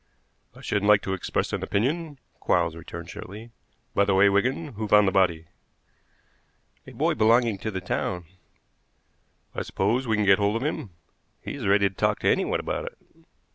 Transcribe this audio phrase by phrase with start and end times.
[0.55, 3.51] "I shouldn't like to express an opinion," Quarles returned shortly.
[3.93, 5.45] "By the way, Wigan, who found the body?"
[6.87, 8.25] "A boy belonging to the town."
[9.53, 10.89] "I suppose we can get hold of him?"
[11.43, 12.97] "He is ready to talk to anyone about it."